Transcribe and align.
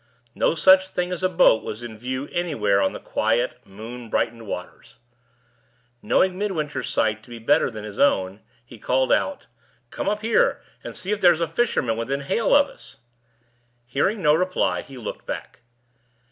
No 0.33 0.55
such 0.55 0.87
thing 0.87 1.11
as 1.11 1.21
a 1.21 1.29
boat 1.29 1.61
was 1.63 1.83
in 1.83 1.95
view 1.95 2.27
anywhere 2.31 2.81
on 2.81 2.91
the 2.93 2.99
quiet, 2.99 3.59
moon 3.65 4.09
brightened 4.09 4.47
waters. 4.47 4.97
Knowing 6.01 6.35
Midwinter's 6.39 6.89
sight 6.89 7.21
to 7.21 7.29
be 7.29 7.37
better 7.37 7.69
than 7.69 7.83
his 7.83 7.99
own, 7.99 8.41
he 8.65 8.79
called 8.79 9.11
out, 9.13 9.45
"Come 9.91 10.09
up 10.09 10.23
here, 10.23 10.59
and 10.83 10.95
see 10.97 11.11
if 11.11 11.21
there's 11.21 11.37
a 11.39 11.47
fisherman 11.47 11.97
within 11.97 12.21
hail 12.21 12.55
of 12.55 12.67
us." 12.67 12.97
Hearing 13.85 14.23
no 14.23 14.33
reply, 14.33 14.81
he 14.81 14.97
looked 14.97 15.27
back. 15.27 15.59